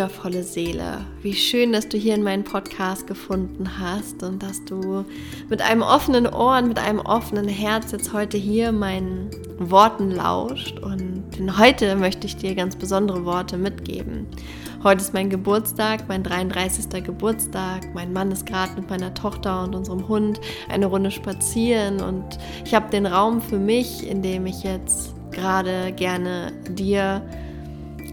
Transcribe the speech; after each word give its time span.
Wundervolle 0.00 0.44
Seele. 0.44 1.04
Wie 1.20 1.34
schön, 1.34 1.74
dass 1.74 1.86
du 1.86 1.98
hier 1.98 2.14
in 2.14 2.22
meinen 2.22 2.42
Podcast 2.42 3.06
gefunden 3.06 3.78
hast 3.78 4.22
und 4.22 4.42
dass 4.42 4.64
du 4.64 5.04
mit 5.50 5.60
einem 5.60 5.82
offenen 5.82 6.26
Ohr 6.26 6.56
und 6.56 6.68
mit 6.68 6.78
einem 6.78 7.00
offenen 7.00 7.48
Herz 7.48 7.92
jetzt 7.92 8.14
heute 8.14 8.38
hier 8.38 8.72
meinen 8.72 9.28
Worten 9.58 10.10
lauscht. 10.10 10.78
Und 10.78 11.24
heute 11.58 11.96
möchte 11.96 12.26
ich 12.26 12.38
dir 12.38 12.54
ganz 12.54 12.76
besondere 12.76 13.26
Worte 13.26 13.58
mitgeben. 13.58 14.26
Heute 14.82 15.02
ist 15.02 15.12
mein 15.12 15.28
Geburtstag, 15.28 16.08
mein 16.08 16.22
33. 16.22 17.04
Geburtstag. 17.04 17.92
Mein 17.92 18.14
Mann 18.14 18.32
ist 18.32 18.46
gerade 18.46 18.80
mit 18.80 18.88
meiner 18.88 19.12
Tochter 19.12 19.64
und 19.64 19.74
unserem 19.74 20.08
Hund 20.08 20.40
eine 20.70 20.86
Runde 20.86 21.10
spazieren 21.10 22.00
und 22.00 22.38
ich 22.64 22.74
habe 22.74 22.88
den 22.88 23.04
Raum 23.04 23.42
für 23.42 23.58
mich, 23.58 24.08
in 24.08 24.22
dem 24.22 24.46
ich 24.46 24.62
jetzt 24.62 25.12
gerade 25.30 25.92
gerne 25.92 26.54
dir 26.70 27.22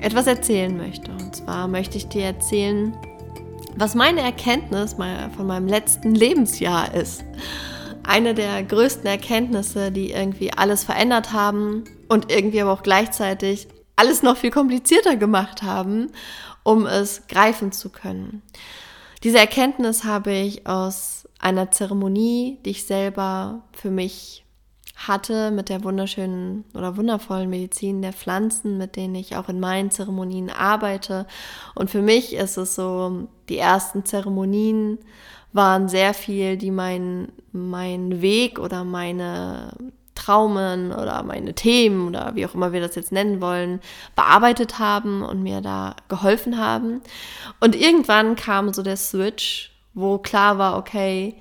etwas 0.01 0.27
erzählen 0.27 0.75
möchte. 0.75 1.11
Und 1.11 1.35
zwar 1.35 1.67
möchte 1.67 1.97
ich 1.97 2.07
dir 2.07 2.25
erzählen, 2.25 2.95
was 3.75 3.95
meine 3.95 4.21
Erkenntnis 4.21 4.95
von 4.95 5.47
meinem 5.47 5.67
letzten 5.67 6.15
Lebensjahr 6.15 6.93
ist. 6.93 7.23
Eine 8.03 8.33
der 8.33 8.63
größten 8.63 9.05
Erkenntnisse, 9.05 9.91
die 9.91 10.11
irgendwie 10.11 10.51
alles 10.53 10.83
verändert 10.83 11.33
haben 11.33 11.83
und 12.07 12.31
irgendwie 12.31 12.61
aber 12.61 12.73
auch 12.73 12.83
gleichzeitig 12.83 13.67
alles 13.95 14.23
noch 14.23 14.37
viel 14.37 14.51
komplizierter 14.51 15.15
gemacht 15.15 15.63
haben, 15.63 16.11
um 16.63 16.85
es 16.85 17.27
greifen 17.27 17.71
zu 17.71 17.89
können. 17.89 18.41
Diese 19.23 19.39
Erkenntnis 19.39 20.03
habe 20.03 20.31
ich 20.31 20.67
aus 20.67 21.27
einer 21.39 21.71
Zeremonie, 21.71 22.59
die 22.65 22.71
ich 22.71 22.85
selber 22.85 23.63
für 23.73 23.91
mich 23.91 24.45
hatte 24.97 25.51
mit 25.51 25.69
der 25.69 25.83
wunderschönen 25.83 26.65
oder 26.73 26.97
wundervollen 26.97 27.49
Medizin 27.49 28.01
der 28.01 28.13
Pflanzen, 28.13 28.77
mit 28.77 28.95
denen 28.95 29.15
ich 29.15 29.35
auch 29.35 29.47
in 29.47 29.59
meinen 29.59 29.91
Zeremonien 29.91 30.49
arbeite. 30.49 31.27
Und 31.75 31.91
für 31.91 32.01
mich 32.01 32.33
ist 32.33 32.57
es 32.57 32.75
so, 32.75 33.27
die 33.47 33.59
ersten 33.59 34.05
Zeremonien 34.05 34.97
waren 35.53 35.87
sehr 35.87 36.13
viel, 36.13 36.57
die 36.57 36.71
meinen 36.71 37.31
mein 37.51 38.21
Weg 38.21 38.59
oder 38.59 38.83
meine 38.83 39.71
Traumen 40.15 40.91
oder 40.91 41.21
meine 41.23 41.53
Themen 41.53 42.07
oder 42.07 42.31
wie 42.33 42.45
auch 42.45 42.55
immer 42.55 42.73
wir 42.73 42.81
das 42.81 42.95
jetzt 42.95 43.11
nennen 43.11 43.39
wollen, 43.39 43.79
bearbeitet 44.15 44.79
haben 44.79 45.21
und 45.21 45.43
mir 45.43 45.61
da 45.61 45.95
geholfen 46.09 46.57
haben. 46.57 47.01
Und 47.59 47.75
irgendwann 47.75 48.35
kam 48.35 48.73
so 48.73 48.81
der 48.81 48.97
Switch, 48.97 49.71
wo 49.93 50.17
klar 50.17 50.57
war, 50.57 50.77
okay, 50.77 51.35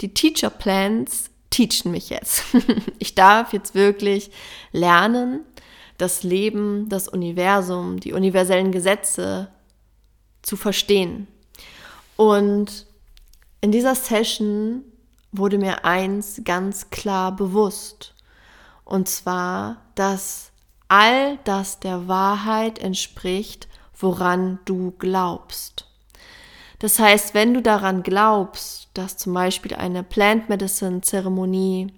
die 0.00 0.14
Teacher 0.14 0.50
Plans 0.50 1.29
teachen 1.50 1.90
mich 1.90 2.10
jetzt. 2.10 2.44
Ich 2.98 3.14
darf 3.14 3.52
jetzt 3.52 3.74
wirklich 3.74 4.30
lernen, 4.72 5.40
das 5.96 6.22
Leben, 6.22 6.88
das 6.88 7.08
Universum, 7.08 7.98
die 7.98 8.12
universellen 8.12 8.72
Gesetze 8.72 9.48
zu 10.42 10.56
verstehen. 10.56 11.26
Und 12.16 12.86
in 13.60 13.72
dieser 13.72 13.94
Session 13.94 14.82
wurde 15.32 15.58
mir 15.58 15.84
eins 15.84 16.42
ganz 16.44 16.90
klar 16.90 17.34
bewusst. 17.34 18.14
Und 18.84 19.08
zwar, 19.08 19.82
dass 19.94 20.50
all 20.88 21.38
das 21.44 21.80
der 21.80 22.08
Wahrheit 22.08 22.78
entspricht, 22.78 23.68
woran 23.98 24.58
du 24.64 24.92
glaubst. 24.98 25.86
Das 26.78 26.98
heißt, 26.98 27.34
wenn 27.34 27.54
du 27.54 27.62
daran 27.62 28.02
glaubst, 28.02 28.79
dass 28.94 29.16
zum 29.16 29.34
Beispiel 29.34 29.74
eine 29.74 30.02
Plant 30.02 30.48
Medicine 30.48 31.00
Zeremonie 31.00 31.92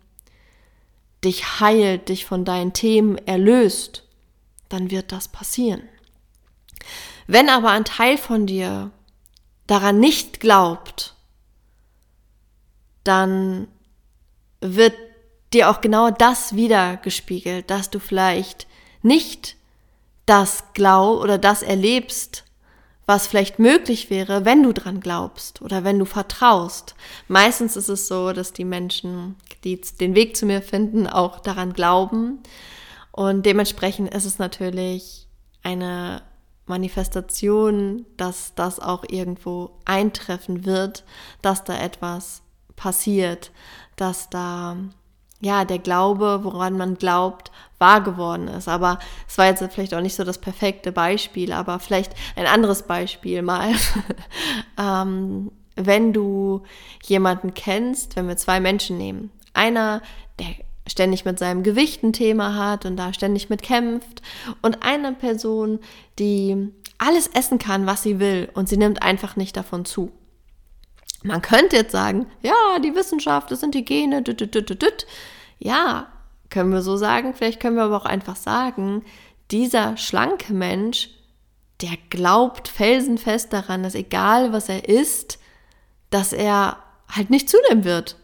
dich 1.25 1.61
heilt, 1.61 2.09
dich 2.09 2.25
von 2.25 2.45
deinen 2.45 2.73
Themen 2.73 3.17
erlöst, 3.27 4.05
dann 4.69 4.91
wird 4.91 5.13
das 5.13 5.29
passieren. 5.29 5.83
Wenn 7.27 7.49
aber 7.49 7.71
ein 7.71 7.85
Teil 7.85 8.19
von 8.19 8.47
dir 8.47 8.91
daran 9.67 10.01
nicht 10.01 10.41
glaubt, 10.41 11.15
dann 13.05 13.69
wird 14.61 14.95
dir 15.53 15.71
auch 15.71 15.81
genau 15.81 16.11
das 16.11 16.57
wieder 16.57 16.97
gespiegelt, 16.97 17.71
dass 17.71 17.91
du 17.91 17.99
vielleicht 17.99 18.67
nicht 19.03 19.57
das 20.27 20.65
glaub 20.73 21.21
oder 21.21 21.39
das 21.39 21.63
erlebst, 21.63 22.45
was 23.13 23.27
vielleicht 23.27 23.59
möglich 23.59 24.09
wäre, 24.09 24.47
wenn 24.47 24.63
du 24.63 24.73
dran 24.73 24.99
glaubst 25.01 25.61
oder 25.61 25.85
wenn 25.85 25.99
du 25.99 26.07
vertraust. 26.07 26.95
Meistens 27.29 27.77
ist 27.77 27.91
es 27.91 28.09
so, 28.09 28.33
dass 28.33 28.55
die 28.55 28.65
Menschen, 28.65 29.37
die 29.65 29.79
den 30.01 30.15
Weg 30.15 30.35
zu 30.35 30.47
mir 30.47 30.63
finden, 30.63 31.07
auch 31.07 31.39
daran 31.39 31.75
glauben. 31.75 32.39
Und 33.11 33.45
dementsprechend 33.45 34.15
ist 34.15 34.25
es 34.25 34.39
natürlich 34.39 35.29
eine 35.63 36.23
Manifestation, 36.65 38.07
dass 38.17 38.55
das 38.55 38.81
auch 38.81 39.05
irgendwo 39.07 39.79
eintreffen 39.85 40.65
wird, 40.65 41.05
dass 41.43 41.65
da 41.65 41.79
etwas 41.79 42.41
passiert, 42.77 43.51
dass 43.97 44.31
da 44.31 44.79
ja, 45.43 45.65
der 45.65 45.81
Glaube, 45.81 46.41
woran 46.45 46.77
man 46.77 46.95
glaubt, 46.95 47.51
wahr 47.79 48.01
geworden 48.01 48.47
ist. 48.47 48.69
Aber 48.69 49.01
es 49.29 49.37
war 49.37 49.47
jetzt 49.47 49.63
vielleicht 49.73 49.93
auch 49.93 50.01
nicht 50.01 50.15
so 50.15 50.23
das 50.23 50.39
perfekte 50.39 50.93
Beispiel, 50.93 51.53
aber 51.53 51.81
vielleicht 51.81 52.15
ein 52.37 52.47
anderes 52.47 52.85
Beispiel 52.85 53.43
mal. 53.43 53.73
ähm, 54.79 55.51
wenn 55.75 56.13
du 56.13 56.63
jemanden 57.03 57.55
kennst, 57.55 58.15
wenn 58.15 58.29
wir 58.29 58.37
zwei 58.37 58.61
Menschen 58.61 58.99
nehmen, 58.99 59.31
einer, 59.53 60.01
der 60.39 60.47
ständig 60.87 61.25
mit 61.25 61.41
seinem 61.41 61.65
Gewicht 61.65 62.05
ein 62.05 62.13
Thema 62.13 62.55
hat 62.55 62.87
und 62.87 62.97
da 62.97 63.13
ständig 63.13 63.51
mit 63.51 63.63
kämpft 63.63 64.23
und 64.63 64.85
eine 64.85 65.13
Person, 65.13 65.81
die 66.19 66.71
alles 66.99 67.27
essen 67.29 67.59
kann, 67.59 67.87
was 67.87 68.05
sie 68.05 68.21
will 68.21 68.49
und 68.55 68.69
sie 68.69 68.77
nimmt 68.77 69.03
einfach 69.03 69.35
nicht 69.35 69.57
davon 69.57 69.85
zu. 69.85 70.13
Man 71.23 71.43
könnte 71.43 71.77
jetzt 71.77 71.93
sagen, 71.93 72.27
ja, 72.43 72.79
die 72.83 72.95
Wissenschaft, 72.95 73.51
das 73.51 73.61
sind 73.61 73.75
die 73.75 73.85
Gene, 73.85 74.23
düt, 74.23 74.41
düt, 74.41 74.55
düt. 74.55 75.07
ja, 75.59 76.09
können 76.53 76.73
wir 76.73 76.83
so 76.83 76.97
sagen. 76.97 77.35
Vielleicht 77.35 77.61
können 77.61 77.77
wir 77.77 77.85
aber 77.85 77.97
auch 77.97 78.05
einfach 78.05 78.37
sagen, 78.37 79.05
dieser 79.51 79.97
schlanke 79.97 80.53
Mensch, 80.53 81.11
der 81.81 81.97
glaubt 82.11 82.69
felsenfest 82.69 83.53
daran, 83.53 83.83
dass 83.83 83.97
egal 83.97 84.53
was 84.53 84.69
er 84.69 84.89
isst, 84.89 85.39
dass 86.11 86.33
er 86.33 86.77
halt 87.09 87.31
nicht 87.31 87.49
zunehmen 87.49 87.85
wird. 87.85 88.17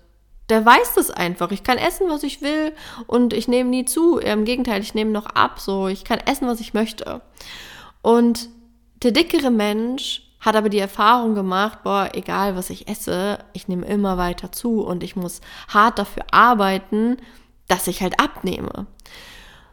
Der 0.49 0.65
weiß 0.65 0.95
das 0.95 1.11
einfach. 1.11 1.51
Ich 1.51 1.63
kann 1.63 1.77
essen, 1.77 2.09
was 2.09 2.23
ich 2.23 2.41
will 2.41 2.73
und 3.07 3.33
ich 3.33 3.49
nehme 3.49 3.69
nie 3.69 3.85
zu. 3.85 4.19
Im 4.19 4.45
Gegenteil, 4.45 4.81
ich 4.81 4.95
nehme 4.95 5.11
noch 5.11 5.27
ab. 5.27 5.61
So, 5.61 5.89
ich 5.89 6.05
kann 6.05 6.21
essen, 6.21 6.47
was 6.47 6.61
ich 6.61 6.73
möchte. 6.73 7.21
Und 8.01 8.49
der 9.03 9.11
dickere 9.11 9.51
Mensch 9.51 10.23
hat 10.41 10.57
aber 10.57 10.69
die 10.69 10.79
Erfahrung 10.79 11.35
gemacht, 11.35 11.83
boah, 11.83 12.11
egal 12.13 12.57
was 12.57 12.71
ich 12.71 12.89
esse, 12.89 13.39
ich 13.53 13.69
nehme 13.69 13.87
immer 13.87 14.17
weiter 14.19 14.53
zu 14.53 14.83
und 14.83 15.03
ich 15.03 15.17
muss 15.17 15.41
hart 15.69 15.99
dafür 15.99 16.25
arbeiten, 16.31 17.17
dass 17.67 17.87
ich 17.87 18.03
halt 18.03 18.21
abnehme. 18.21 18.87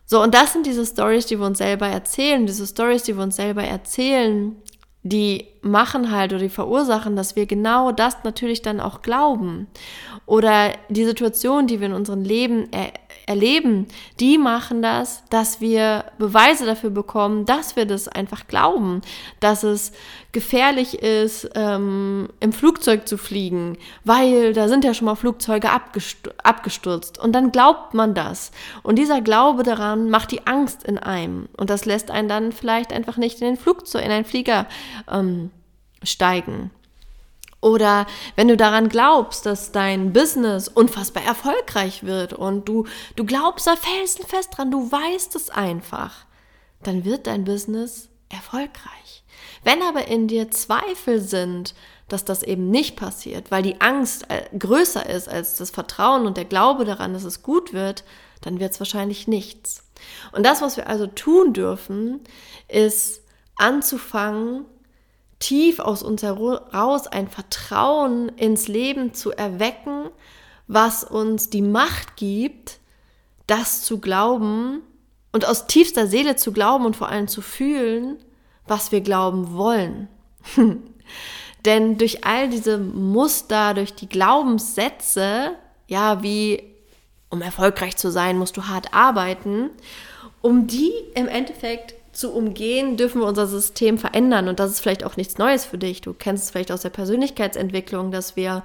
So, 0.05 0.21
und 0.21 0.33
das 0.33 0.53
sind 0.53 0.65
diese 0.65 0.85
Stories, 0.85 1.25
die 1.25 1.39
wir 1.39 1.45
uns 1.45 1.57
selber 1.57 1.87
erzählen, 1.87 2.45
diese 2.45 2.67
Stories, 2.67 3.03
die 3.03 3.15
wir 3.15 3.23
uns 3.23 3.35
selber 3.35 3.63
erzählen, 3.63 4.55
die 5.01 5.47
machen 5.61 6.11
halt 6.11 6.33
oder 6.33 6.41
die 6.41 6.49
verursachen, 6.49 7.15
dass 7.15 7.35
wir 7.35 7.45
genau 7.45 7.91
das 7.91 8.23
natürlich 8.23 8.63
dann 8.63 8.79
auch 8.79 9.03
glauben. 9.03 9.67
Oder 10.25 10.73
die 10.89 11.05
Situation, 11.05 11.67
die 11.67 11.79
wir 11.79 11.87
in 11.87 11.93
unserem 11.93 12.23
Leben 12.23 12.67
er 12.71 12.91
erleben, 13.25 13.87
die 14.19 14.37
machen 14.37 14.81
das, 14.81 15.23
dass 15.29 15.59
wir 15.59 16.05
Beweise 16.17 16.65
dafür 16.65 16.91
bekommen, 16.91 17.45
dass 17.45 17.75
wir 17.75 17.85
das 17.85 18.07
einfach 18.07 18.47
glauben, 18.47 19.01
dass 19.39 19.63
es 19.63 19.91
gefährlich 20.31 21.01
ist, 21.01 21.49
ähm, 21.55 22.29
im 22.39 22.53
Flugzeug 22.53 23.07
zu 23.07 23.17
fliegen, 23.17 23.77
weil 24.03 24.53
da 24.53 24.67
sind 24.67 24.83
ja 24.83 24.93
schon 24.93 25.05
mal 25.05 25.15
Flugzeuge 25.15 25.69
abgestürzt. 26.43 27.17
Und 27.17 27.33
dann 27.33 27.51
glaubt 27.51 27.93
man 27.93 28.13
das. 28.13 28.51
Und 28.83 28.97
dieser 28.99 29.21
Glaube 29.21 29.63
daran 29.63 30.09
macht 30.09 30.31
die 30.31 30.45
Angst 30.45 30.83
in 30.83 30.97
einem. 30.97 31.47
Und 31.57 31.69
das 31.69 31.85
lässt 31.85 32.11
einen 32.11 32.29
dann 32.29 32.51
vielleicht 32.51 32.93
einfach 32.93 33.17
nicht 33.17 33.41
in 33.41 33.47
den 33.47 33.57
Flugzeug, 33.57 34.03
in 34.03 34.11
einen 34.11 34.25
Flieger 34.25 34.67
ähm, 35.11 35.51
steigen. 36.03 36.71
Oder 37.65 38.05
wenn 38.35 38.47
du 38.47 38.57
daran 38.57 38.89
glaubst, 38.89 39.47
dass 39.47 39.71
dein 39.71 40.13
Business 40.13 40.67
unfassbar 40.67 41.23
erfolgreich 41.23 42.03
wird 42.03 42.31
und 42.31 42.69
du, 42.69 42.85
du 43.15 43.25
glaubst 43.25 43.65
da 43.65 43.75
felsenfest 43.75 44.55
dran, 44.55 44.69
du 44.69 44.91
weißt 44.91 45.35
es 45.35 45.49
einfach, 45.49 46.25
dann 46.83 47.05
wird 47.05 47.25
dein 47.25 47.43
Business 47.43 48.09
erfolgreich. 48.29 49.23
Wenn 49.63 49.81
aber 49.81 50.07
in 50.07 50.27
dir 50.27 50.51
Zweifel 50.51 51.19
sind, 51.19 51.73
dass 52.07 52.23
das 52.23 52.43
eben 52.43 52.69
nicht 52.69 52.97
passiert, 52.97 53.49
weil 53.49 53.63
die 53.63 53.81
Angst 53.81 54.29
äh, 54.29 54.43
größer 54.55 55.09
ist 55.09 55.27
als 55.27 55.57
das 55.57 55.71
Vertrauen 55.71 56.27
und 56.27 56.37
der 56.37 56.45
Glaube 56.45 56.85
daran, 56.85 57.13
dass 57.13 57.23
es 57.23 57.41
gut 57.41 57.73
wird, 57.73 58.03
dann 58.41 58.59
wird 58.59 58.73
es 58.73 58.79
wahrscheinlich 58.79 59.27
nichts. 59.27 59.83
Und 60.33 60.45
das, 60.45 60.61
was 60.61 60.77
wir 60.77 60.85
also 60.85 61.07
tun 61.07 61.53
dürfen, 61.53 62.19
ist 62.67 63.23
anzufangen, 63.55 64.65
tief 65.39 65.79
aus 65.79 66.03
uns 66.03 66.23
heraus 66.23 67.07
ein 67.07 67.27
Vertrauen 67.27 68.29
ins 68.29 68.67
Leben 68.67 69.13
zu 69.13 69.31
erwecken, 69.31 70.09
was 70.67 71.03
uns 71.03 71.49
die 71.49 71.61
Macht 71.61 72.15
gibt, 72.15 72.79
das 73.47 73.83
zu 73.83 73.99
glauben 73.99 74.81
und 75.31 75.47
aus 75.47 75.67
tiefster 75.67 76.07
Seele 76.07 76.35
zu 76.35 76.51
glauben 76.51 76.85
und 76.85 76.95
vor 76.95 77.09
allem 77.09 77.27
zu 77.27 77.41
fühlen, 77.41 78.17
was 78.67 78.91
wir 78.91 79.01
glauben 79.01 79.53
wollen. 79.53 80.07
Denn 81.65 81.97
durch 81.97 82.23
all 82.23 82.49
diese 82.49 82.77
Muster, 82.77 83.73
durch 83.73 83.93
die 83.93 84.07
Glaubenssätze, 84.07 85.51
ja, 85.87 86.21
wie 86.23 86.63
um 87.29 87.41
erfolgreich 87.41 87.97
zu 87.97 88.11
sein, 88.11 88.37
musst 88.37 88.55
du 88.55 88.67
hart 88.67 88.93
arbeiten, 88.93 89.71
um 90.41 90.67
die 90.67 90.93
im 91.15 91.27
Endeffekt 91.27 91.94
zu 92.15 92.33
umgehen, 92.33 92.97
dürfen 92.97 93.21
wir 93.21 93.27
unser 93.27 93.45
System 93.45 93.97
verändern. 93.97 94.47
Und 94.47 94.59
das 94.59 94.71
ist 94.71 94.79
vielleicht 94.79 95.03
auch 95.03 95.17
nichts 95.17 95.37
Neues 95.37 95.65
für 95.65 95.77
dich. 95.77 96.01
Du 96.01 96.13
kennst 96.13 96.45
es 96.45 96.51
vielleicht 96.51 96.71
aus 96.71 96.81
der 96.81 96.89
Persönlichkeitsentwicklung, 96.89 98.11
dass 98.11 98.35
wir 98.35 98.63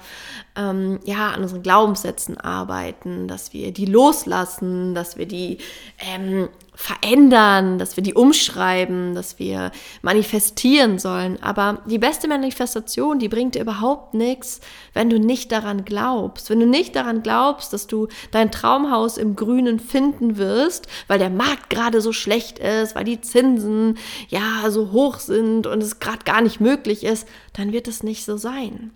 ähm, 0.56 1.00
ja 1.04 1.30
an 1.30 1.42
unseren 1.42 1.62
Glaubenssätzen 1.62 2.38
arbeiten, 2.38 3.28
dass 3.28 3.52
wir 3.52 3.72
die 3.72 3.86
loslassen, 3.86 4.94
dass 4.94 5.18
wir 5.18 5.26
die 5.26 5.58
ähm, 5.98 6.48
verändern, 6.80 7.78
dass 7.78 7.96
wir 7.96 8.02
die 8.02 8.14
umschreiben, 8.14 9.14
dass 9.14 9.38
wir 9.38 9.70
manifestieren 10.00 10.98
sollen. 10.98 11.40
Aber 11.42 11.82
die 11.84 11.98
beste 11.98 12.26
Manifestation, 12.26 13.18
die 13.18 13.28
bringt 13.28 13.54
dir 13.54 13.60
überhaupt 13.60 14.14
nichts, 14.14 14.60
wenn 14.94 15.10
du 15.10 15.20
nicht 15.20 15.52
daran 15.52 15.84
glaubst. 15.84 16.48
Wenn 16.48 16.58
du 16.58 16.66
nicht 16.66 16.96
daran 16.96 17.22
glaubst, 17.22 17.74
dass 17.74 17.86
du 17.86 18.08
dein 18.30 18.50
Traumhaus 18.50 19.18
im 19.18 19.36
Grünen 19.36 19.78
finden 19.78 20.38
wirst, 20.38 20.86
weil 21.06 21.18
der 21.18 21.28
Markt 21.28 21.68
gerade 21.68 22.00
so 22.00 22.14
schlecht 22.14 22.58
ist, 22.58 22.94
weil 22.94 23.04
die 23.04 23.20
Zinsen 23.20 23.98
ja 24.28 24.70
so 24.70 24.90
hoch 24.90 25.18
sind 25.18 25.66
und 25.66 25.82
es 25.82 26.00
gerade 26.00 26.24
gar 26.24 26.40
nicht 26.40 26.60
möglich 26.60 27.04
ist, 27.04 27.28
dann 27.52 27.72
wird 27.72 27.88
es 27.88 28.02
nicht 28.02 28.24
so 28.24 28.38
sein. 28.38 28.90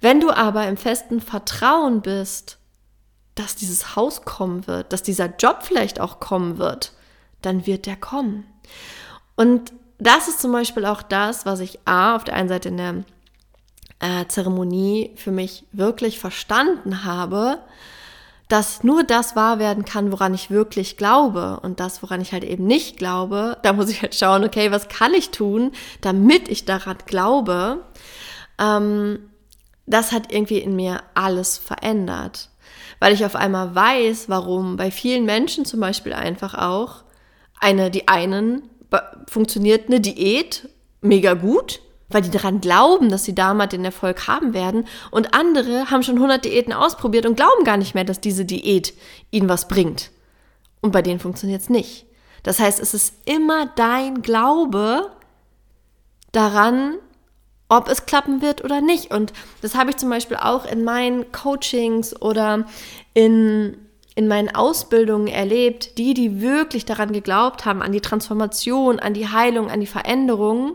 Wenn 0.00 0.18
du 0.18 0.32
aber 0.32 0.66
im 0.66 0.76
festen 0.76 1.20
Vertrauen 1.20 2.02
bist, 2.02 2.58
dass 3.36 3.54
dieses 3.54 3.94
Haus 3.94 4.22
kommen 4.24 4.66
wird, 4.66 4.92
dass 4.92 5.04
dieser 5.04 5.36
Job 5.36 5.58
vielleicht 5.62 6.00
auch 6.00 6.18
kommen 6.18 6.58
wird, 6.58 6.95
dann 7.46 7.66
wird 7.66 7.86
der 7.86 7.96
kommen. 7.96 8.44
Und 9.36 9.72
das 9.98 10.28
ist 10.28 10.40
zum 10.40 10.52
Beispiel 10.52 10.84
auch 10.84 11.02
das, 11.02 11.46
was 11.46 11.60
ich 11.60 11.78
A, 11.86 12.16
auf 12.16 12.24
der 12.24 12.34
einen 12.34 12.48
Seite 12.48 12.68
in 12.68 12.76
der 12.76 13.04
äh, 14.00 14.26
Zeremonie 14.26 15.12
für 15.16 15.30
mich 15.30 15.64
wirklich 15.72 16.18
verstanden 16.18 17.04
habe, 17.04 17.58
dass 18.48 18.84
nur 18.84 19.02
das 19.02 19.34
wahr 19.34 19.58
werden 19.58 19.84
kann, 19.84 20.12
woran 20.12 20.34
ich 20.34 20.50
wirklich 20.50 20.96
glaube 20.96 21.60
und 21.62 21.80
das, 21.80 22.02
woran 22.02 22.20
ich 22.20 22.32
halt 22.32 22.44
eben 22.44 22.66
nicht 22.66 22.96
glaube, 22.96 23.58
da 23.62 23.72
muss 23.72 23.88
ich 23.88 24.02
halt 24.02 24.14
schauen, 24.14 24.44
okay, 24.44 24.70
was 24.70 24.88
kann 24.88 25.14
ich 25.14 25.30
tun, 25.30 25.72
damit 26.00 26.48
ich 26.48 26.64
daran 26.64 26.98
glaube. 27.06 27.84
Ähm, 28.58 29.30
das 29.86 30.12
hat 30.12 30.32
irgendwie 30.32 30.58
in 30.58 30.76
mir 30.76 31.02
alles 31.14 31.58
verändert, 31.58 32.50
weil 33.00 33.12
ich 33.12 33.24
auf 33.24 33.34
einmal 33.34 33.74
weiß, 33.74 34.28
warum 34.28 34.76
bei 34.76 34.90
vielen 34.90 35.24
Menschen 35.24 35.64
zum 35.64 35.80
Beispiel 35.80 36.12
einfach 36.12 36.54
auch 36.54 37.05
eine, 37.60 37.90
die 37.90 38.08
einen 38.08 38.68
funktioniert 39.28 39.88
eine 39.88 40.00
Diät 40.00 40.68
mega 41.00 41.34
gut, 41.34 41.80
weil 42.08 42.22
die 42.22 42.30
daran 42.30 42.60
glauben, 42.60 43.08
dass 43.08 43.24
sie 43.24 43.34
damit 43.34 43.72
den 43.72 43.84
Erfolg 43.84 44.28
haben 44.28 44.54
werden. 44.54 44.86
Und 45.10 45.34
andere 45.34 45.90
haben 45.90 46.02
schon 46.02 46.16
100 46.16 46.44
Diäten 46.44 46.72
ausprobiert 46.72 47.26
und 47.26 47.36
glauben 47.36 47.64
gar 47.64 47.76
nicht 47.76 47.94
mehr, 47.94 48.04
dass 48.04 48.20
diese 48.20 48.44
Diät 48.44 48.94
ihnen 49.30 49.48
was 49.48 49.68
bringt. 49.68 50.10
Und 50.80 50.92
bei 50.92 51.02
denen 51.02 51.18
funktioniert 51.18 51.62
es 51.62 51.68
nicht. 51.68 52.06
Das 52.42 52.60
heißt, 52.60 52.78
es 52.78 52.94
ist 52.94 53.14
immer 53.24 53.66
dein 53.74 54.22
Glaube 54.22 55.10
daran, 56.30 56.94
ob 57.68 57.88
es 57.88 58.06
klappen 58.06 58.40
wird 58.40 58.62
oder 58.62 58.80
nicht. 58.80 59.10
Und 59.10 59.32
das 59.62 59.74
habe 59.74 59.90
ich 59.90 59.96
zum 59.96 60.10
Beispiel 60.10 60.36
auch 60.36 60.64
in 60.64 60.84
meinen 60.84 61.32
Coachings 61.32 62.20
oder 62.22 62.66
in 63.14 63.76
in 64.16 64.28
meinen 64.28 64.52
Ausbildungen 64.52 65.28
erlebt, 65.28 65.98
die, 65.98 66.14
die 66.14 66.40
wirklich 66.40 66.86
daran 66.86 67.12
geglaubt 67.12 67.66
haben, 67.66 67.82
an 67.82 67.92
die 67.92 68.00
Transformation, 68.00 68.98
an 68.98 69.14
die 69.14 69.28
Heilung, 69.28 69.70
an 69.70 69.78
die 69.78 69.86
Veränderung, 69.86 70.72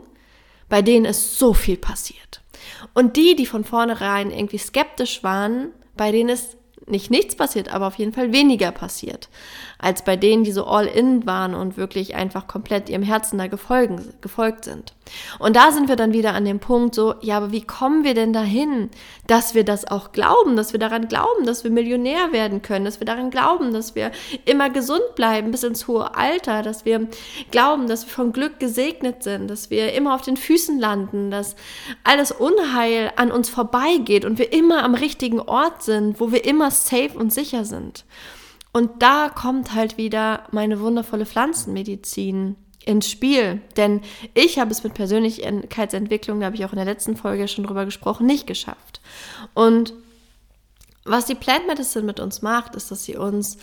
bei 0.70 0.82
denen 0.82 1.06
ist 1.06 1.38
so 1.38 1.54
viel 1.54 1.76
passiert. 1.76 2.42
Und 2.94 3.18
die, 3.18 3.36
die 3.36 3.48
von 3.48 3.66
vornherein 3.66 4.32
irgendwie 4.32 4.60
skeptisch 4.60 5.24
waren, 5.24 5.70
bei 5.98 6.12
denen 6.12 6.30
ist 6.30 6.56
nicht 6.88 7.10
nichts 7.10 7.36
passiert, 7.36 7.74
aber 7.74 7.88
auf 7.88 7.96
jeden 7.96 8.14
Fall 8.14 8.32
weniger 8.32 8.72
passiert, 8.72 9.30
als 9.82 10.04
bei 10.04 10.16
denen, 10.16 10.44
die 10.44 10.52
so 10.52 10.66
all 10.66 10.86
in 10.86 11.26
waren 11.26 11.56
und 11.56 11.76
wirklich 11.76 12.16
einfach 12.16 12.48
komplett 12.48 12.90
ihrem 12.90 13.02
Herzen 13.02 13.40
da 13.40 13.48
gefolgen, 13.48 14.14
gefolgt 14.22 14.66
sind. 14.66 14.94
Und 15.40 15.56
da 15.56 15.72
sind 15.72 15.90
wir 15.90 15.96
dann 15.96 16.14
wieder 16.14 16.34
an 16.34 16.46
dem 16.46 16.60
Punkt 16.60 16.96
so, 16.96 17.16
ja, 17.22 17.38
aber 17.38 17.52
wie 17.52 17.64
kommen 17.64 18.04
wir 18.04 18.14
denn 18.14 18.32
dahin, 18.32 18.90
dass 19.28 19.56
wir 19.56 19.66
das 19.66 19.86
auch 19.86 20.12
glauben, 20.12 20.56
dass 20.56 20.72
wir 20.72 20.80
daran 20.80 21.08
glauben, 21.08 21.46
dass 21.46 21.64
wir 21.64 21.72
Millionär 21.72 22.32
werden 22.32 22.62
können, 22.62 22.86
dass 22.86 23.00
wir 23.00 23.06
daran 23.06 23.32
glauben, 23.32 23.74
dass 23.74 23.96
wir 23.96 24.12
immer 24.46 24.70
gesund 24.70 25.16
bleiben 25.16 25.52
bis 25.52 25.64
ins 25.64 25.88
hohe 25.88 26.16
Alter, 26.16 26.62
dass 26.62 26.86
wir 26.86 27.08
glauben, 27.50 27.88
dass 27.88 28.06
wir 28.06 28.14
von 28.14 28.34
Glück 28.34 28.60
gesegnet 28.60 29.24
sind, 29.24 29.50
dass 29.50 29.72
wir 29.72 29.94
immer 29.94 30.14
auf 30.14 30.22
den 30.22 30.38
Füßen 30.38 30.80
landen, 30.80 31.32
dass 31.32 31.56
alles 32.04 32.32
Unheil 32.32 33.12
an 33.16 33.32
uns 33.32 33.50
vorbeigeht 33.50 34.26
und 34.26 34.38
wir 34.38 34.54
immer 34.54 34.84
am 34.84 34.94
richtigen 34.94 35.40
Ort 35.40 35.82
sind, 35.82 36.20
wo 36.20 36.32
wir 36.32 36.46
immer 36.46 36.70
safe 36.70 37.18
und 37.18 37.34
sicher 37.34 37.66
sind. 37.66 38.06
Und 38.74 39.02
da 39.02 39.30
kommt 39.30 39.74
halt 39.74 39.98
wieder 39.98 40.44
meine 40.52 40.80
wundervolle 40.80 41.26
Pflanzenmedizin 41.26 42.56
ins 42.86 43.10
Spiel. 43.10 43.62
Denn 43.78 44.02
ich 44.34 44.60
habe 44.60 44.72
es 44.72 44.84
mit 44.84 44.94
Persönlichkeitsentwicklung, 44.94 46.40
da 46.40 46.48
habe 46.48 46.56
ich 46.56 46.66
auch 46.66 46.72
in 46.72 46.78
der 46.78 46.86
letzten 46.86 47.18
Folge 47.18 47.48
schon 47.48 47.66
drüber 47.66 47.86
gesprochen, 47.86 48.26
nicht 48.26 48.48
geschafft. 48.48 49.02
Und 49.54 49.94
was 51.04 51.26
die 51.26 51.36
Plant 51.36 51.68
Medicine 51.68 52.06
mit 52.06 52.20
uns 52.20 52.42
macht, 52.42 52.76
ist, 52.76 52.92
dass 52.92 53.04
sie 53.04 53.18
uns 53.18 53.58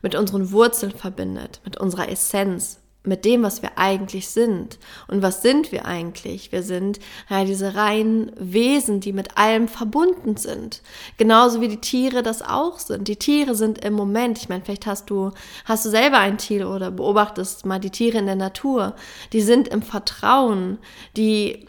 mit 0.00 0.14
unseren 0.14 0.52
Wurzeln 0.52 0.92
verbindet, 0.92 1.60
mit 1.64 1.78
unserer 1.78 2.08
Essenz, 2.08 2.78
mit 3.04 3.24
dem, 3.24 3.42
was 3.42 3.62
wir 3.62 3.76
eigentlich 3.76 4.28
sind. 4.28 4.78
Und 5.08 5.22
was 5.22 5.42
sind 5.42 5.72
wir 5.72 5.84
eigentlich? 5.84 6.52
Wir 6.52 6.62
sind 6.62 6.98
ja 7.28 7.44
diese 7.44 7.74
reinen 7.74 8.32
Wesen, 8.38 9.00
die 9.00 9.12
mit 9.12 9.36
allem 9.36 9.68
verbunden 9.68 10.36
sind. 10.36 10.82
Genauso 11.18 11.60
wie 11.60 11.68
die 11.68 11.80
Tiere 11.80 12.22
das 12.22 12.42
auch 12.42 12.78
sind. 12.78 13.08
Die 13.08 13.16
Tiere 13.16 13.54
sind 13.54 13.84
im 13.84 13.92
Moment, 13.92 14.38
ich 14.38 14.48
meine, 14.48 14.64
vielleicht 14.64 14.86
hast 14.86 15.10
du, 15.10 15.30
hast 15.66 15.84
du 15.84 15.90
selber 15.90 16.18
ein 16.18 16.38
Tier 16.38 16.68
oder 16.68 16.90
beobachtest 16.90 17.66
mal 17.66 17.78
die 17.78 17.90
Tiere 17.90 18.18
in 18.18 18.26
der 18.26 18.36
Natur. 18.36 18.96
Die 19.32 19.42
sind 19.42 19.68
im 19.68 19.82
Vertrauen, 19.82 20.78
die 21.16 21.66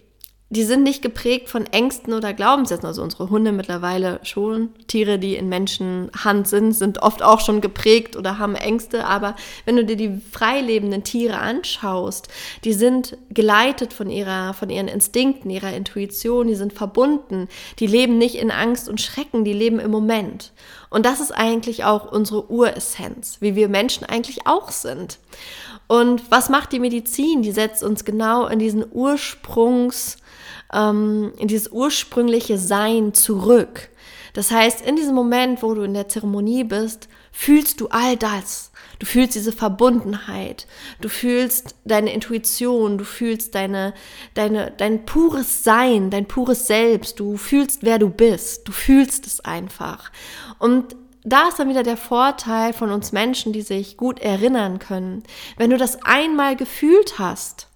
die 0.49 0.63
sind 0.63 0.83
nicht 0.83 1.01
geprägt 1.01 1.49
von 1.49 1.65
Ängsten 1.65 2.13
oder 2.13 2.31
Glaubenssätzen. 2.31 2.85
Also 2.85 3.01
unsere 3.01 3.31
Hunde 3.31 3.51
mittlerweile 3.51 4.19
schon. 4.21 4.69
Tiere, 4.87 5.17
die 5.17 5.35
in 5.35 5.49
Menschenhand 5.49 6.47
sind, 6.47 6.73
sind 6.73 7.01
oft 7.01 7.23
auch 7.23 7.39
schon 7.39 7.61
geprägt 7.61 8.15
oder 8.15 8.37
haben 8.37 8.53
Ängste. 8.53 9.07
Aber 9.07 9.35
wenn 9.65 9.75
du 9.75 9.83
dir 9.83 9.95
die 9.95 10.21
freilebenden 10.31 11.03
Tiere 11.03 11.39
anschaust, 11.39 12.27
die 12.63 12.73
sind 12.73 13.17
geleitet 13.31 13.91
von 13.91 14.11
ihrer, 14.11 14.53
von 14.53 14.69
ihren 14.69 14.87
Instinkten, 14.87 15.49
ihrer 15.49 15.73
Intuition, 15.73 16.47
die 16.47 16.55
sind 16.55 16.73
verbunden. 16.73 17.47
Die 17.79 17.87
leben 17.87 18.19
nicht 18.19 18.35
in 18.35 18.51
Angst 18.51 18.87
und 18.87 19.01
Schrecken, 19.01 19.45
die 19.45 19.53
leben 19.53 19.79
im 19.79 19.89
Moment. 19.89 20.51
Und 20.91 21.07
das 21.07 21.21
ist 21.21 21.31
eigentlich 21.31 21.85
auch 21.85 22.11
unsere 22.11 22.51
Uressenz, 22.51 23.37
wie 23.39 23.55
wir 23.55 23.67
Menschen 23.67 24.05
eigentlich 24.05 24.45
auch 24.45 24.69
sind. 24.69 25.17
Und 25.87 26.31
was 26.31 26.49
macht 26.49 26.71
die 26.71 26.79
Medizin? 26.79 27.41
Die 27.41 27.51
setzt 27.51 27.83
uns 27.83 28.05
genau 28.05 28.47
in 28.47 28.59
diesen 28.59 28.85
Ursprungs, 28.91 30.17
ähm, 30.75 31.31
in 31.37 31.47
dieses 31.47 31.71
ursprüngliche 31.71 32.57
Sein 32.57 33.13
zurück. 33.13 33.89
Das 34.33 34.51
heißt, 34.51 34.81
in 34.81 34.97
diesem 34.97 35.15
Moment, 35.15 35.63
wo 35.63 35.73
du 35.73 35.83
in 35.83 35.93
der 35.93 36.09
Zeremonie 36.09 36.65
bist, 36.65 37.07
fühlst 37.31 37.79
du 37.79 37.87
all 37.87 38.17
das. 38.17 38.71
Du 38.99 39.05
fühlst 39.05 39.35
diese 39.35 39.53
Verbundenheit. 39.53 40.67
Du 40.99 41.09
fühlst 41.09 41.75
deine 41.85 42.13
Intuition. 42.13 42.97
Du 42.97 43.05
fühlst 43.05 43.55
deine, 43.55 43.93
deine, 44.33 44.71
dein 44.77 45.05
pures 45.05 45.63
Sein, 45.63 46.09
dein 46.09 46.27
pures 46.27 46.67
Selbst. 46.67 47.19
Du 47.19 47.37
fühlst, 47.37 47.83
wer 47.83 47.97
du 47.97 48.09
bist. 48.09 48.67
Du 48.67 48.73
fühlst 48.73 49.25
es 49.25 49.39
einfach. 49.39 50.11
Und 50.59 50.95
da 51.23 51.47
ist 51.47 51.57
dann 51.57 51.69
wieder 51.69 51.83
der 51.83 51.97
Vorteil 51.97 52.73
von 52.73 52.91
uns 52.91 53.11
Menschen, 53.11 53.51
die 53.51 53.63
sich 53.63 53.97
gut 53.97 54.19
erinnern 54.19 54.79
können. 54.79 55.23
Wenn 55.57 55.71
du 55.71 55.77
das 55.77 56.03
einmal 56.03 56.55
gefühlt 56.55 57.17
hast, 57.19 57.67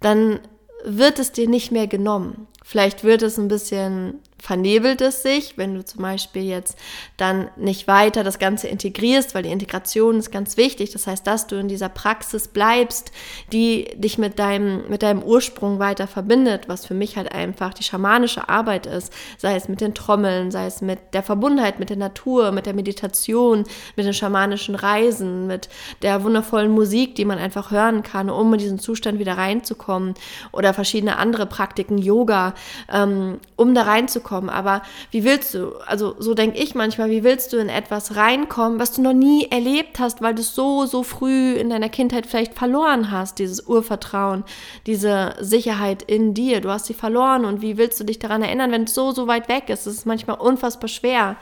dann 0.00 0.40
wird 0.86 1.18
es 1.18 1.32
dir 1.32 1.48
nicht 1.48 1.72
mehr 1.72 1.88
genommen. 1.88 2.46
Vielleicht 2.64 3.02
wird 3.02 3.22
es 3.22 3.38
ein 3.38 3.48
bisschen 3.48 4.20
vernebelt 4.38 5.00
es 5.00 5.22
sich, 5.22 5.56
wenn 5.56 5.74
du 5.74 5.84
zum 5.84 6.02
Beispiel 6.02 6.42
jetzt 6.42 6.78
dann 7.16 7.48
nicht 7.56 7.88
weiter 7.88 8.22
das 8.22 8.38
Ganze 8.38 8.68
integrierst, 8.68 9.34
weil 9.34 9.42
die 9.42 9.50
Integration 9.50 10.18
ist 10.18 10.30
ganz 10.30 10.56
wichtig. 10.56 10.92
Das 10.92 11.06
heißt, 11.06 11.26
dass 11.26 11.46
du 11.46 11.56
in 11.56 11.68
dieser 11.68 11.88
Praxis 11.88 12.48
bleibst, 12.48 13.12
die 13.52 13.88
dich 13.96 14.18
mit 14.18 14.38
deinem, 14.38 14.88
mit 14.88 15.02
deinem 15.02 15.22
Ursprung 15.22 15.78
weiter 15.78 16.06
verbindet, 16.06 16.68
was 16.68 16.84
für 16.84 16.94
mich 16.94 17.16
halt 17.16 17.32
einfach 17.32 17.72
die 17.72 17.82
schamanische 17.82 18.48
Arbeit 18.48 18.86
ist, 18.86 19.12
sei 19.38 19.56
es 19.56 19.68
mit 19.68 19.80
den 19.80 19.94
Trommeln, 19.94 20.50
sei 20.50 20.66
es 20.66 20.82
mit 20.82 20.98
der 21.14 21.22
Verbundenheit 21.22 21.78
mit 21.78 21.88
der 21.88 21.96
Natur, 21.96 22.52
mit 22.52 22.66
der 22.66 22.74
Meditation, 22.74 23.64
mit 23.96 24.06
den 24.06 24.14
schamanischen 24.14 24.74
Reisen, 24.74 25.46
mit 25.46 25.70
der 26.02 26.22
wundervollen 26.24 26.70
Musik, 26.70 27.14
die 27.14 27.24
man 27.24 27.38
einfach 27.38 27.70
hören 27.70 28.02
kann, 28.02 28.28
um 28.28 28.52
in 28.52 28.58
diesen 28.58 28.78
Zustand 28.78 29.18
wieder 29.18 29.38
reinzukommen. 29.38 30.14
Oder 30.52 30.74
verschiedene 30.74 31.16
andere 31.16 31.46
Praktiken, 31.46 31.96
Yoga, 31.98 32.54
ähm, 32.92 33.40
um 33.56 33.74
da 33.74 33.82
reinzukommen 33.82 34.25
reinzukommen. 34.26 34.50
Aber 34.50 34.82
wie 35.10 35.24
willst 35.24 35.54
du, 35.54 35.72
also 35.86 36.16
so 36.18 36.34
denke 36.34 36.58
ich 36.58 36.74
manchmal, 36.74 37.10
wie 37.10 37.24
willst 37.24 37.52
du 37.52 37.56
in 37.58 37.68
etwas 37.68 38.16
reinkommen, 38.16 38.78
was 38.78 38.92
du 38.92 39.02
noch 39.02 39.12
nie 39.12 39.48
erlebt 39.50 39.98
hast, 39.98 40.20
weil 40.22 40.34
du 40.34 40.40
es 40.40 40.54
so, 40.54 40.86
so 40.86 41.02
früh 41.02 41.54
in 41.54 41.70
deiner 41.70 41.88
Kindheit 41.88 42.26
vielleicht 42.26 42.54
verloren 42.54 43.10
hast, 43.10 43.38
dieses 43.38 43.66
Urvertrauen, 43.66 44.44
diese 44.86 45.34
Sicherheit 45.40 46.02
in 46.02 46.34
dir. 46.34 46.60
Du 46.60 46.70
hast 46.70 46.86
sie 46.86 46.94
verloren 46.94 47.44
und 47.44 47.62
wie 47.62 47.76
willst 47.76 47.98
du 48.00 48.04
dich 48.04 48.18
daran 48.18 48.42
erinnern, 48.42 48.72
wenn 48.72 48.84
es 48.84 48.94
so, 48.94 49.12
so 49.12 49.26
weit 49.26 49.48
weg 49.48 49.68
ist? 49.68 49.86
Das 49.86 49.94
ist 49.94 50.06
manchmal 50.06 50.38
unfassbar 50.38 50.88
schwer. 50.88 51.36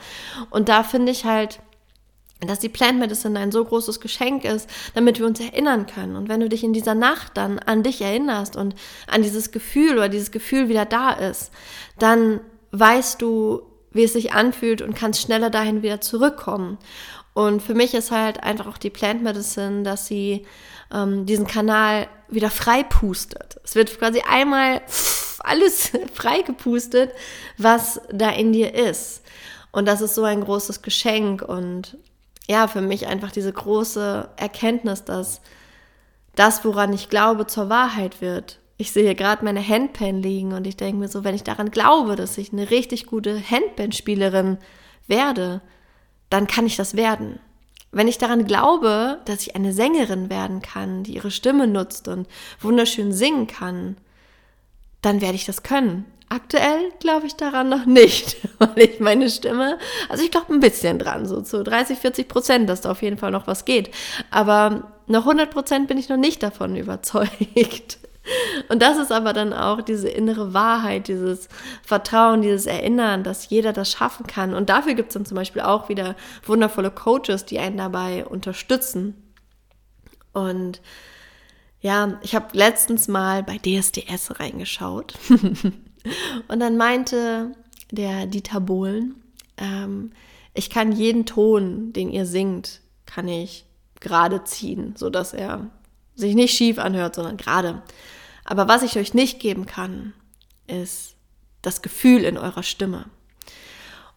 Und 0.49 0.69
da 0.69 0.83
finde 0.83 1.11
ich 1.11 1.25
halt, 1.25 1.59
dass 2.41 2.59
die 2.59 2.69
Plant 2.69 2.99
Medicine 2.99 3.39
ein 3.39 3.51
so 3.51 3.63
großes 3.63 3.99
Geschenk 3.99 4.43
ist, 4.43 4.69
damit 4.93 5.19
wir 5.19 5.25
uns 5.25 5.39
erinnern 5.39 5.85
können. 5.87 6.15
Und 6.15 6.29
wenn 6.29 6.41
du 6.41 6.49
dich 6.49 6.63
in 6.63 6.73
dieser 6.73 6.95
Nacht 6.95 7.31
dann 7.35 7.59
an 7.59 7.81
dich 7.81 8.01
erinnerst 8.01 8.55
und 8.55 8.75
an 9.07 9.21
dieses 9.21 9.51
Gefühl 9.51 9.93
oder 9.93 10.09
dieses 10.09 10.31
Gefühl 10.31 10.67
wieder 10.67 10.85
da 10.85 11.11
ist, 11.11 11.51
dann 11.97 12.41
weißt 12.79 13.21
du, 13.21 13.61
wie 13.91 14.03
es 14.03 14.13
sich 14.13 14.33
anfühlt 14.33 14.81
und 14.81 14.95
kannst 14.95 15.21
schneller 15.21 15.49
dahin 15.49 15.81
wieder 15.81 16.01
zurückkommen. 16.01 16.77
Und 17.33 17.61
für 17.61 17.73
mich 17.73 17.93
ist 17.93 18.11
halt 18.11 18.43
einfach 18.43 18.67
auch 18.67 18.77
die 18.77 18.89
Plant 18.89 19.23
Medicine, 19.23 19.83
dass 19.83 20.07
sie 20.07 20.45
ähm, 20.93 21.25
diesen 21.25 21.47
Kanal 21.47 22.07
wieder 22.29 22.49
frei 22.49 22.83
pustet. 22.83 23.57
Es 23.63 23.75
wird 23.75 23.97
quasi 23.97 24.21
einmal 24.21 24.81
alles 25.39 25.91
frei 26.13 26.41
gepustet, 26.41 27.11
was 27.57 28.01
da 28.11 28.29
in 28.29 28.53
dir 28.53 28.73
ist. 28.73 29.21
Und 29.71 29.87
das 29.87 30.01
ist 30.01 30.15
so 30.15 30.23
ein 30.23 30.41
großes 30.41 30.81
Geschenk 30.81 31.41
und 31.41 31.97
ja, 32.47 32.67
für 32.67 32.81
mich 32.81 33.07
einfach 33.07 33.31
diese 33.31 33.51
große 33.51 34.29
Erkenntnis, 34.37 35.03
dass 35.03 35.41
das, 36.35 36.63
woran 36.63 36.93
ich 36.93 37.09
glaube, 37.09 37.47
zur 37.47 37.69
Wahrheit 37.69 38.21
wird. 38.21 38.59
Ich 38.77 38.91
sehe 38.91 39.15
gerade 39.15 39.45
meine 39.45 39.65
Handpan 39.65 40.21
liegen 40.21 40.53
und 40.53 40.67
ich 40.67 40.75
denke 40.75 40.97
mir 40.97 41.07
so, 41.07 41.23
wenn 41.23 41.35
ich 41.35 41.43
daran 41.43 41.71
glaube, 41.71 42.15
dass 42.15 42.37
ich 42.37 42.51
eine 42.51 42.69
richtig 42.71 43.05
gute 43.05 43.39
Handpan-Spielerin 43.39 44.57
werde, 45.07 45.61
dann 46.29 46.47
kann 46.47 46.65
ich 46.65 46.75
das 46.75 46.95
werden. 46.95 47.39
Wenn 47.91 48.09
ich 48.09 48.17
daran 48.17 48.45
glaube, 48.45 49.21
dass 49.23 49.41
ich 49.41 49.55
eine 49.55 49.71
Sängerin 49.71 50.29
werden 50.29 50.61
kann, 50.61 51.03
die 51.03 51.15
ihre 51.15 51.31
Stimme 51.31 51.67
nutzt 51.67 52.09
und 52.09 52.27
wunderschön 52.59 53.13
singen 53.13 53.47
kann, 53.47 53.95
dann 55.01 55.21
werde 55.21 55.35
ich 55.35 55.45
das 55.45 55.63
können. 55.63 56.03
Aktuell 56.27 56.91
glaube 56.99 57.27
ich 57.27 57.35
daran 57.35 57.69
noch 57.69 57.85
nicht, 57.85 58.35
weil 58.59 58.77
ich 58.79 58.99
meine 58.99 59.29
Stimme, 59.29 59.77
also 60.09 60.23
ich 60.23 60.31
glaube 60.31 60.51
ein 60.53 60.59
bisschen 60.59 60.99
dran, 60.99 61.25
so 61.25 61.39
zu 61.39 61.63
30, 61.63 61.99
40 61.99 62.27
Prozent, 62.27 62.69
dass 62.69 62.81
da 62.81 62.91
auf 62.91 63.01
jeden 63.01 63.17
Fall 63.17 63.31
noch 63.31 63.47
was 63.47 63.63
geht. 63.63 63.91
Aber 64.31 64.91
noch 65.07 65.21
100 65.21 65.49
Prozent 65.49 65.87
bin 65.87 65.97
ich 65.97 66.09
noch 66.09 66.17
nicht 66.17 66.43
davon 66.43 66.75
überzeugt. 66.75 67.99
Und 68.69 68.81
das 68.81 68.97
ist 68.97 69.11
aber 69.11 69.33
dann 69.33 69.53
auch 69.53 69.81
diese 69.81 70.09
innere 70.09 70.53
Wahrheit, 70.53 71.07
dieses 71.07 71.47
Vertrauen, 71.83 72.41
dieses 72.41 72.65
Erinnern, 72.65 73.23
dass 73.23 73.49
jeder 73.49 73.73
das 73.73 73.91
schaffen 73.91 74.25
kann. 74.27 74.53
Und 74.53 74.69
dafür 74.69 74.93
gibt 74.93 75.09
es 75.09 75.13
dann 75.13 75.25
zum 75.25 75.35
Beispiel 75.35 75.61
auch 75.61 75.89
wieder 75.89 76.15
wundervolle 76.45 76.91
Coaches, 76.91 77.45
die 77.45 77.59
einen 77.59 77.77
dabei 77.77 78.25
unterstützen. 78.25 79.15
Und 80.33 80.81
ja, 81.81 82.19
ich 82.23 82.33
habe 82.33 82.47
letztens 82.53 83.07
mal 83.07 83.43
bei 83.43 83.57
DSDS 83.57 84.39
reingeschaut. 84.39 85.13
Und 86.47 86.59
dann 86.59 86.77
meinte 86.77 87.51
der 87.91 88.25
Dieter 88.25 88.59
Bohlen, 88.59 89.15
ähm, 89.57 90.11
ich 90.53 90.69
kann 90.69 90.91
jeden 90.91 91.25
Ton, 91.25 91.93
den 91.93 92.09
ihr 92.09 92.25
singt, 92.25 92.81
kann 93.05 93.27
ich 93.27 93.65
gerade 93.99 94.43
ziehen, 94.43 94.95
sodass 94.97 95.33
er 95.33 95.69
sich 96.15 96.35
nicht 96.35 96.55
schief 96.55 96.79
anhört, 96.79 97.15
sondern 97.15 97.37
gerade. 97.37 97.81
Aber 98.43 98.67
was 98.67 98.83
ich 98.83 98.97
euch 98.97 99.13
nicht 99.13 99.39
geben 99.39 99.65
kann, 99.65 100.13
ist 100.67 101.15
das 101.61 101.81
Gefühl 101.81 102.23
in 102.23 102.37
eurer 102.37 102.63
Stimme. 102.63 103.05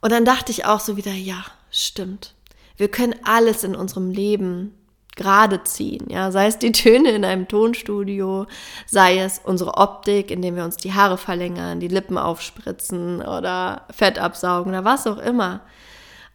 Und 0.00 0.12
dann 0.12 0.24
dachte 0.24 0.52
ich 0.52 0.64
auch 0.64 0.80
so 0.80 0.96
wieder, 0.96 1.12
ja, 1.12 1.44
stimmt. 1.70 2.34
Wir 2.76 2.88
können 2.88 3.14
alles 3.24 3.64
in 3.64 3.74
unserem 3.74 4.10
Leben 4.10 4.74
gerade 5.16 5.64
ziehen. 5.64 6.06
Ja, 6.08 6.30
sei 6.30 6.46
es 6.46 6.58
die 6.58 6.72
Töne 6.72 7.10
in 7.10 7.24
einem 7.24 7.48
Tonstudio, 7.48 8.46
sei 8.86 9.18
es 9.18 9.40
unsere 9.42 9.76
Optik, 9.76 10.30
indem 10.30 10.54
wir 10.54 10.64
uns 10.64 10.76
die 10.76 10.94
Haare 10.94 11.18
verlängern, 11.18 11.80
die 11.80 11.88
Lippen 11.88 12.16
aufspritzen 12.16 13.20
oder 13.20 13.86
Fett 13.90 14.18
absaugen 14.18 14.70
oder 14.70 14.84
was 14.84 15.06
auch 15.06 15.18
immer. 15.18 15.60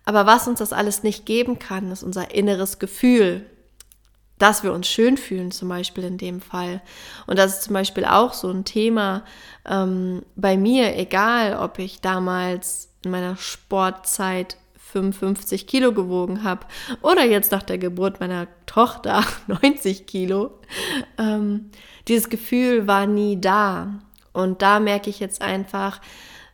Aber 0.05 0.25
was 0.25 0.47
uns 0.49 0.59
das 0.59 0.73
alles 0.73 1.01
nicht 1.01 1.25
geben 1.25 1.59
kann, 1.59 1.91
ist 1.91 2.03
unser 2.03 2.35
inneres 2.35 2.77
Gefühl, 2.77 3.45
dass 4.39 4.63
wir 4.63 4.73
uns 4.73 4.87
schön 4.87 5.17
fühlen, 5.17 5.51
zum 5.51 5.69
Beispiel 5.69 6.03
in 6.03 6.17
dem 6.17 6.41
Fall. 6.41 6.81
Und 7.27 7.39
das 7.39 7.55
ist 7.55 7.63
zum 7.63 7.73
Beispiel 7.73 8.05
auch 8.05 8.33
so 8.33 8.49
ein 8.49 8.65
Thema 8.65 9.23
ähm, 9.65 10.23
bei 10.35 10.57
mir, 10.57 10.97
egal 10.97 11.57
ob 11.57 11.79
ich 11.79 12.01
damals 12.01 12.89
in 13.03 13.11
meiner 13.11 13.37
Sportzeit 13.37 14.57
55 14.93 15.65
Kilo 15.65 15.91
gewogen 15.91 16.43
habe 16.43 16.67
oder 17.01 17.25
jetzt 17.25 17.51
nach 17.51 17.63
der 17.63 17.79
Geburt 17.79 18.19
meiner 18.19 18.47
Tochter 18.65 19.23
90 19.47 20.05
Kilo. 20.05 20.51
Ähm, 21.17 21.71
dieses 22.07 22.29
Gefühl 22.29 22.87
war 22.87 23.07
nie 23.07 23.39
da. 23.39 23.99
Und 24.33 24.61
da 24.61 24.79
merke 24.79 25.09
ich 25.09 25.19
jetzt 25.19 25.41
einfach 25.41 26.01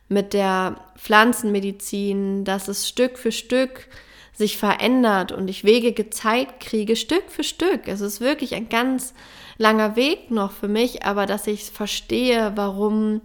mit 0.08 0.32
der 0.32 0.76
Pflanzenmedizin, 0.96 2.44
dass 2.44 2.68
es 2.68 2.88
Stück 2.88 3.18
für 3.18 3.32
Stück 3.32 3.88
sich 4.32 4.56
verändert 4.56 5.32
und 5.32 5.48
ich 5.48 5.64
Wege 5.64 5.92
gezeigt 5.92 6.60
kriege, 6.60 6.96
Stück 6.96 7.24
für 7.28 7.44
Stück. 7.44 7.86
Es 7.86 8.00
ist 8.00 8.20
wirklich 8.20 8.54
ein 8.54 8.68
ganz 8.68 9.14
langer 9.58 9.96
Weg 9.96 10.30
noch 10.30 10.52
für 10.52 10.68
mich, 10.68 11.04
aber 11.04 11.26
dass 11.26 11.46
ich 11.46 11.64
verstehe, 11.64 12.52
warum 12.54 13.20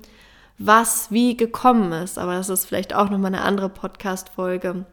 was 0.57 1.11
wie 1.11 1.37
gekommen 1.37 1.91
ist. 1.91 2.17
Aber 2.17 2.33
das 2.33 2.49
ist 2.49 2.65
vielleicht 2.65 2.93
auch 2.93 3.09
nochmal 3.09 3.33
eine 3.33 3.43
andere 3.43 3.69
Podcast-Folge 3.69 4.85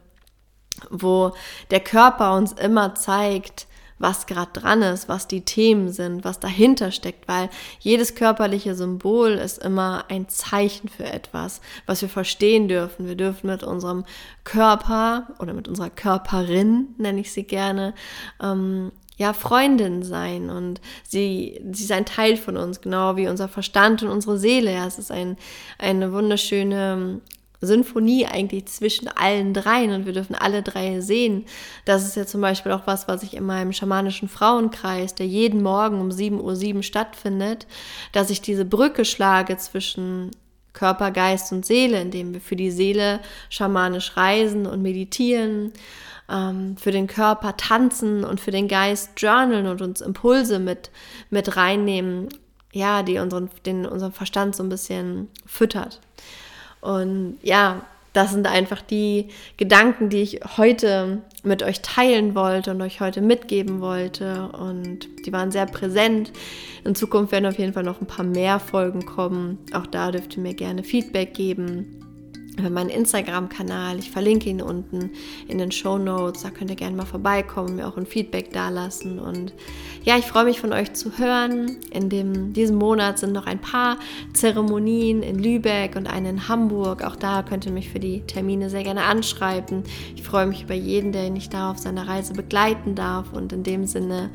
wo 0.90 1.33
der 1.71 1.81
Körper 1.81 2.35
uns 2.37 2.52
immer 2.52 2.95
zeigt, 2.95 3.66
was 4.02 4.26
gerade 4.26 4.50
dran 4.52 4.82
ist, 4.82 5.09
was 5.09 5.28
die 5.28 5.42
Themen 5.42 5.90
sind, 5.90 6.25
was 6.25 6.40
dahinter 6.40 6.90
steckt, 6.90 7.28
weil 7.28 7.49
jedes 7.78 8.16
körperliche 8.16 8.75
Symbol 8.75 9.30
ist 9.30 9.64
immer 9.64 10.06
ein 10.09 10.28
Zeichen 10.28 10.88
für 10.88 11.04
etwas, 11.04 11.61
was 11.87 12.02
wir 12.02 12.09
verstehen 12.09 12.66
dürfen. 12.66 13.06
Wir 13.06 13.14
dürfen 13.14 13.47
mit 13.47 13.62
unserem 13.62 14.04
Körper 14.42 15.28
oder 15.38 15.54
mit 15.54 15.68
unserer 15.68 15.88
Körperin, 15.88 16.88
nenne 16.99 17.21
ich 17.21 17.32
sie 17.32 17.44
gerne, 17.44 17.94
ähm, 18.42 18.90
ja, 19.16 19.35
Freundin 19.35 20.02
sein 20.02 20.50
und 20.50 20.80
sie, 21.04 21.61
sie 21.71 21.85
ist 21.85 21.92
ein 21.92 22.06
Teil 22.06 22.37
von 22.37 22.56
uns, 22.56 22.80
genau 22.80 23.16
wie 23.16 23.28
unser 23.28 23.47
Verstand 23.47 24.02
und 24.02 24.09
unsere 24.09 24.37
Seele. 24.37 24.73
Ja, 24.73 24.87
es 24.87 24.99
ist 24.99 25.12
ein, 25.12 25.37
eine 25.78 26.12
wunderschöne 26.12 27.21
Sinfonie 27.62 28.26
eigentlich 28.26 28.66
zwischen 28.66 29.09
allen 29.09 29.54
dreien 29.54 29.92
und 29.92 30.07
wir 30.07 30.12
dürfen 30.12 30.35
alle 30.35 30.62
drei 30.62 31.00
sehen. 31.00 31.47
Das 31.85 32.04
ist 32.04 32.16
ja 32.16 32.26
zum 32.26 32.40
Beispiel 32.40 32.73
auch 32.73 32.87
was, 32.87 33.09
was 33.09 33.23
ich 33.23 33.35
in 33.35 33.45
meinem 33.45 33.73
schamanischen 33.73 34.28
Frauenkreis, 34.28 35.14
der 35.14 35.26
jeden 35.26 35.62
Morgen 35.62 36.00
um 36.00 36.11
7.07 36.11 36.75
Uhr 36.75 36.83
stattfindet, 36.83 37.66
dass 38.12 38.31
ich 38.31 38.40
diese 38.40 38.64
Brücke 38.64 39.04
schlage 39.04 39.57
zwischen 39.57 40.31
Körper, 40.73 41.11
Geist 41.11 41.52
und 41.52 41.66
Seele, 41.66 42.00
indem 42.00 42.33
wir 42.33 42.40
für 42.40 42.57
die 42.57 42.71
Seele 42.71 43.21
schamanisch 43.50 44.16
reisen 44.16 44.66
und 44.66 44.83
meditieren, 44.83 45.73
ähm, 46.31 46.76
für 46.76 46.90
den 46.90 47.07
Körper 47.07 47.57
tanzen 47.57 48.25
und 48.25 48.40
für 48.40 48.50
den 48.50 48.69
Geist 48.69 49.11
journalen 49.16 49.66
und 49.66 49.83
uns 49.83 50.00
Impulse 50.00 50.59
mit, 50.59 50.90
mit 51.31 51.57
reinnehmen, 51.57 52.28
ja, 52.73 53.02
die 53.02 53.19
unseren, 53.19 53.50
den 53.66 53.85
unseren 53.85 54.12
Verstand 54.12 54.57
so 54.57 54.62
ein 54.62 54.71
bisschen 54.71 55.28
füttert. 55.47 56.00
Und 56.82 57.38
ja, 57.42 57.86
das 58.12 58.32
sind 58.32 58.46
einfach 58.46 58.82
die 58.82 59.28
Gedanken, 59.56 60.10
die 60.10 60.20
ich 60.20 60.40
heute 60.58 61.22
mit 61.42 61.62
euch 61.62 61.80
teilen 61.80 62.34
wollte 62.34 62.72
und 62.72 62.82
euch 62.82 63.00
heute 63.00 63.22
mitgeben 63.22 63.80
wollte. 63.80 64.50
Und 64.52 65.08
die 65.24 65.32
waren 65.32 65.50
sehr 65.50 65.64
präsent. 65.64 66.30
In 66.84 66.94
Zukunft 66.94 67.32
werden 67.32 67.46
auf 67.46 67.58
jeden 67.58 67.72
Fall 67.72 67.84
noch 67.84 68.02
ein 68.02 68.06
paar 68.06 68.26
mehr 68.26 68.60
Folgen 68.60 69.06
kommen. 69.06 69.58
Auch 69.72 69.86
da 69.86 70.10
dürft 70.10 70.36
ihr 70.36 70.42
mir 70.42 70.54
gerne 70.54 70.84
Feedback 70.84 71.32
geben 71.32 72.01
über 72.59 72.71
meinen 72.71 72.90
Instagram-Kanal. 72.90 73.99
Ich 73.99 74.11
verlinke 74.11 74.50
ihn 74.50 74.61
unten 74.61 75.11
in 75.49 75.59
den 75.59 75.73
Show 75.73 75.97
Notes. 75.99 76.42
Da 76.42 76.50
könnt 76.50 76.71
ihr 76.71 76.76
gerne 76.76 76.97
mal 76.97 77.06
vorbeikommen, 77.06 77.76
mir 77.76 77.88
auch 77.88 77.97
ein 77.97 78.06
Feedback 78.06 78.52
dalassen. 78.52 79.18
Und 79.18 79.54
ja, 80.04 80.18
ich 80.18 80.26
freue 80.26 80.44
mich 80.44 80.61
von 80.61 80.73
euch 80.73 80.92
zu 80.92 81.18
hören. 81.18 81.76
In 81.90 82.11
dem, 82.11 82.52
diesem 82.52 82.76
Monat 82.76 83.18
sind 83.18 83.32
noch 83.32 83.47
ein 83.47 83.61
paar 83.61 83.99
Zeremonien 84.35 85.23
in 85.23 85.38
Lübeck 85.38 85.97
und 85.97 86.06
eine 86.06 86.28
in 86.30 86.49
Hamburg. 86.49 87.02
Auch 87.04 87.16
da 87.16 87.42
könnt 87.42 87.64
ihr 87.64 87.73
mich 87.73 87.88
für 87.88 88.00
die 88.00 88.21
Termine 88.21 88.68
sehr 88.68 88.82
gerne 88.82 89.04
anschreiben. 89.04 89.85
Ich 90.14 90.23
freue 90.23 90.47
mich 90.47 90.64
über 90.64 90.75
jeden, 90.75 91.12
der 91.12 91.30
mich 91.30 91.49
da 91.49 91.71
auf 91.71 91.78
seiner 91.78 92.06
Reise 92.06 92.35
begleiten 92.35 92.94
darf. 92.94 93.32
Und 93.32 93.52
in 93.52 93.62
dem 93.62 93.87
Sinne 93.87 94.30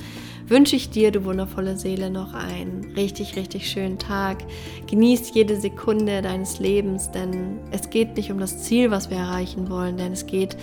wünsche 0.48 0.76
ich 0.76 0.90
dir, 0.90 1.12
du 1.12 1.26
wundervolle 1.26 1.78
Seele, 1.78 2.10
noch 2.10 2.34
einen 2.34 2.94
richtig, 2.96 3.36
richtig 3.36 3.70
schönen 3.70 4.00
Tag. 4.00 4.44
Genieß 4.88 5.34
jede 5.34 5.60
Sekunde 5.60 6.22
deines 6.22 6.60
Lebens, 6.60 7.12
denn 7.12 7.60
es 7.72 7.90
geht 7.90 8.16
nicht 8.16 8.32
um 8.32 8.40
das 8.40 8.64
Ziel, 8.64 8.92
was 8.92 9.10
wir 9.10 9.18
erreichen 9.18 9.70
wollen, 9.70 9.98
denn 9.98 10.14
es 10.14 10.26
geht 10.26 10.58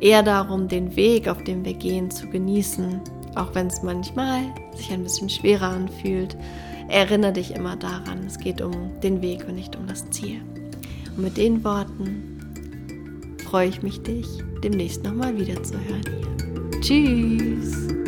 eher 0.00 0.22
darum, 0.22 0.68
den 0.68 0.96
Weg, 0.96 1.28
auf 1.28 1.44
dem 1.44 1.64
wir 1.64 1.74
gehen, 1.74 2.10
zu 2.10 2.26
genießen, 2.28 3.00
auch 3.34 3.54
wenn 3.54 3.66
es 3.66 3.82
manchmal 3.82 4.42
sich 4.74 4.90
ein 4.92 5.02
bisschen 5.02 5.28
schwerer 5.28 5.68
anfühlt. 5.68 6.36
Erinnere 6.88 7.34
dich 7.34 7.54
immer 7.54 7.76
daran, 7.76 8.24
es 8.26 8.38
geht 8.38 8.60
um 8.60 9.00
den 9.02 9.22
Weg 9.22 9.46
und 9.46 9.54
nicht 9.54 9.76
um 9.76 9.86
das 9.86 10.08
Ziel. 10.10 10.40
Und 11.16 11.22
mit 11.22 11.36
den 11.36 11.62
Worten 11.62 12.40
freue 13.44 13.68
ich 13.68 13.82
mich, 13.82 14.02
dich 14.02 14.26
demnächst 14.64 15.04
nochmal 15.04 15.38
wieder 15.38 15.62
zu 15.62 15.74
hören 15.74 16.02
hier. 16.06 16.80
Tschüss! 16.80 17.99